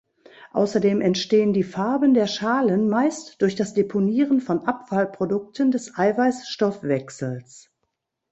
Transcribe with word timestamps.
Außerdem 0.53 0.99
entstehen 0.99 1.53
die 1.53 1.61
Farben 1.61 2.15
der 2.15 2.25
Schalen 2.25 2.89
meist 2.89 3.39
durch 3.43 3.53
das 3.53 3.75
Deponieren 3.75 4.41
von 4.41 4.65
Abfallprodukten 4.65 5.69
des 5.69 5.95
Eiweiß-Stoffwechsels. 5.95 7.69